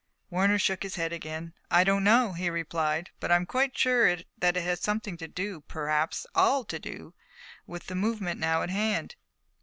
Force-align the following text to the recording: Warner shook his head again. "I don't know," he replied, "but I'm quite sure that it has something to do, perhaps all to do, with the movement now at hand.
Warner 0.31 0.57
shook 0.57 0.81
his 0.81 0.95
head 0.95 1.13
again. 1.13 1.53
"I 1.69 1.83
don't 1.83 2.03
know," 2.03 2.33
he 2.33 2.49
replied, 2.49 3.11
"but 3.19 3.31
I'm 3.31 3.45
quite 3.45 3.77
sure 3.77 4.17
that 4.39 4.57
it 4.57 4.63
has 4.63 4.79
something 4.79 5.15
to 5.17 5.27
do, 5.27 5.61
perhaps 5.67 6.25
all 6.33 6.63
to 6.65 6.79
do, 6.79 7.13
with 7.67 7.85
the 7.85 7.93
movement 7.93 8.39
now 8.39 8.63
at 8.63 8.71
hand. 8.71 9.13